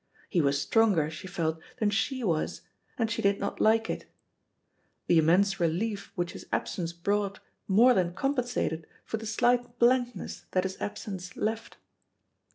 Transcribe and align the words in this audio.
He 0.31 0.41
was 0.41 0.59
stronger, 0.59 1.11
she 1.11 1.27
felt, 1.27 1.59
than 1.77 1.91
she 1.91 2.23
was, 2.23 2.61
and 2.97 3.11
she 3.11 3.21
did 3.21 3.39
not 3.39 3.59
like 3.61 3.87
it. 3.87 4.07
The 5.05 5.19
immense 5.19 5.59
relief 5.59 6.11
which 6.15 6.31
his 6.31 6.47
absence 6.51 6.91
brought 6.91 7.39
more 7.67 7.93
than 7.93 8.15
compensated 8.15 8.87
for 9.05 9.17
the 9.17 9.27
slight 9.27 9.77
blankness 9.77 10.47
that 10.53 10.63
his 10.63 10.81
absence 10.81 11.37
left. 11.37 11.77